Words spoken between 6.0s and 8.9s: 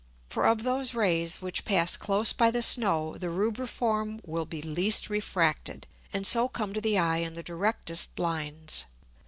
and so come to the Eye in the directest Lines.